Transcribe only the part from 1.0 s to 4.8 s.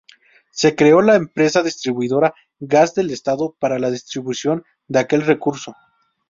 la empresa distribuidora Gas del Estado, para la distribución